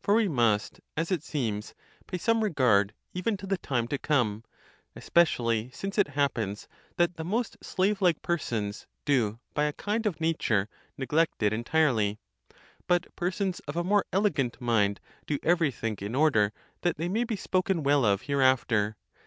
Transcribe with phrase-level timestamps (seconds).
[0.00, 1.74] For we must, as it seems,
[2.06, 4.42] pay some regard even to the time to come;
[4.94, 10.18] especially since it happens that the most slave like persons do by a kind of
[10.18, 12.18] nature, neglect it entirely;
[12.86, 17.24] but persons of a more elegant mind do every thing in order that they may
[17.24, 18.96] be spoken well of hereafter.